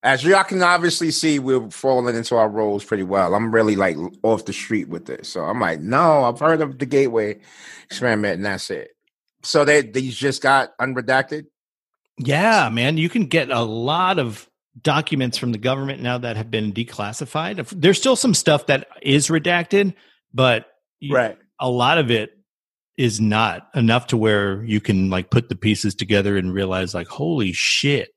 As 0.01 0.23
y'all 0.23 0.43
can 0.43 0.61
obviously 0.61 1.11
see, 1.11 1.39
we're 1.39 1.69
falling 1.71 2.15
into 2.15 2.35
our 2.35 2.49
roles 2.49 2.85
pretty 2.85 3.03
well. 3.03 3.35
I'm 3.35 3.53
really 3.53 3.75
like 3.75 3.97
off 4.23 4.45
the 4.45 4.53
street 4.53 4.87
with 4.87 5.05
this. 5.05 5.27
So 5.27 5.43
I'm 5.43 5.59
like, 5.59 5.81
no, 5.81 6.23
I've 6.23 6.39
heard 6.39 6.61
of 6.61 6.79
the 6.79 6.85
Gateway 6.85 7.39
Experiment, 7.85 8.35
and 8.35 8.45
that's 8.45 8.69
it. 8.69 8.91
So 9.43 9.65
they 9.65 9.81
these 9.81 10.15
just 10.15 10.41
got 10.41 10.77
unredacted. 10.77 11.47
Yeah, 12.17 12.69
man. 12.69 12.97
You 12.97 13.09
can 13.09 13.25
get 13.25 13.49
a 13.49 13.61
lot 13.61 14.19
of 14.19 14.48
documents 14.81 15.37
from 15.37 15.51
the 15.51 15.57
government 15.57 16.01
now 16.01 16.17
that 16.17 16.37
have 16.37 16.49
been 16.51 16.71
declassified. 16.73 17.67
There's 17.75 17.97
still 17.97 18.15
some 18.15 18.33
stuff 18.33 18.67
that 18.67 18.87
is 19.01 19.27
redacted, 19.27 19.93
but 20.33 20.65
you- 20.99 21.15
a 21.59 21.69
lot 21.69 21.97
of 21.97 22.09
it 22.11 22.31
is 22.97 23.19
not 23.21 23.67
enough 23.75 24.07
to 24.07 24.17
where 24.17 24.63
you 24.63 24.79
can 24.81 25.09
like 25.09 25.29
put 25.29 25.49
the 25.49 25.55
pieces 25.55 25.95
together 25.95 26.37
and 26.37 26.53
realize 26.53 26.93
like 26.93 27.07
holy 27.07 27.53
shit 27.53 28.09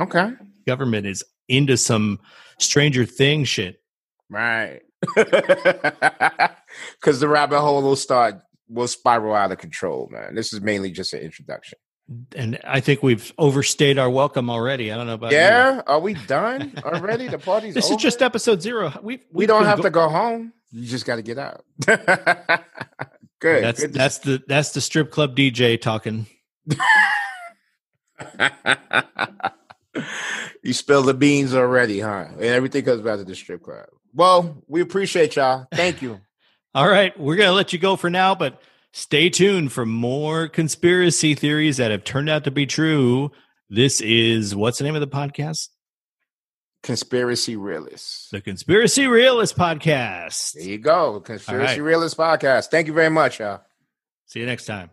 Okay. 0.00 0.30
government 0.66 1.06
is 1.06 1.22
into 1.48 1.76
some 1.76 2.18
stranger 2.58 3.04
thing 3.04 3.44
shit 3.44 3.76
Right. 4.30 4.80
Because 7.00 7.20
the 7.20 7.28
rabbit 7.28 7.60
hole 7.60 7.82
will 7.82 7.94
start 7.96 8.36
will 8.68 8.88
spiral 8.88 9.34
out 9.34 9.52
of 9.52 9.58
control, 9.58 10.08
man. 10.10 10.34
This 10.34 10.52
is 10.52 10.60
mainly 10.60 10.90
just 10.90 11.12
an 11.12 11.20
introduction. 11.20 11.78
And 12.36 12.58
i 12.64 12.80
think 12.80 13.02
we've 13.02 13.32
overstayed 13.38 13.98
our 13.98 14.10
welcome 14.10 14.50
already 14.50 14.92
i 14.92 14.96
don't 14.96 15.06
know 15.06 15.14
about 15.14 15.32
you. 15.32 15.38
Yeah, 15.38 15.80
are 15.86 16.00
we 16.00 16.12
done 16.14 16.72
already? 16.84 17.28
The 17.28 17.38
party's 17.38 17.74
this 17.78 17.86
over? 17.86 17.94
is 17.94 18.02
just 18.02 18.20
episode 18.22 18.60
zero 18.60 18.92
we 19.02 19.22
we 19.32 19.46
don't 19.46 19.64
have 19.64 19.80
to 19.82 19.90
go 19.90 20.08
home. 20.08 20.52
You 20.70 20.86
just 20.86 21.06
got 21.06 21.16
to 21.16 21.22
get 21.22 21.38
out. 21.38 21.64
Good. 21.86 23.62
that's 23.64 23.80
Good 23.80 23.92
that's 23.94 24.18
the 24.18 24.42
that's 24.46 24.72
the 24.72 24.80
strip 24.80 25.10
club 25.10 25.36
dj 25.36 25.80
talking 25.80 26.26
you 30.62 30.72
spilled 30.72 31.06
the 31.06 31.14
beans 31.14 31.54
already, 31.54 32.00
huh? 32.00 32.26
And 32.34 32.42
everything 32.44 32.84
comes 32.84 33.02
back 33.02 33.18
to 33.18 33.24
the 33.24 33.34
strip 33.34 33.62
club. 33.62 33.86
Well, 34.14 34.62
we 34.66 34.80
appreciate 34.80 35.36
y'all. 35.36 35.66
Thank 35.72 36.02
you. 36.02 36.20
all 36.74 36.88
right 36.88 37.18
we're 37.18 37.36
gonna 37.36 37.52
let 37.52 37.72
you 37.72 37.78
go 37.78 37.94
for 37.96 38.10
now 38.10 38.34
but 38.34 38.60
stay 38.96 39.28
tuned 39.28 39.72
for 39.72 39.84
more 39.84 40.46
conspiracy 40.46 41.34
theories 41.34 41.78
that 41.78 41.90
have 41.90 42.04
turned 42.04 42.30
out 42.30 42.44
to 42.44 42.50
be 42.52 42.64
true 42.64 43.28
this 43.68 44.00
is 44.00 44.54
what's 44.54 44.78
the 44.78 44.84
name 44.84 44.94
of 44.94 45.00
the 45.00 45.06
podcast 45.08 45.68
Conspiracy 46.84 47.56
Realists. 47.56 48.28
the 48.30 48.40
conspiracy 48.40 49.06
realist 49.08 49.56
podcast 49.56 50.52
There 50.52 50.62
you 50.62 50.78
go. 50.78 51.18
Conspiracy 51.20 51.80
right. 51.80 51.86
Realist 51.86 52.16
Podcast. 52.16 52.66
Thank 52.66 52.86
you 52.86 52.92
very 52.92 53.08
much, 53.08 53.40
y'all. 53.40 53.62
see 54.26 54.40
you 54.40 54.46
next 54.46 54.66
time 54.66 54.90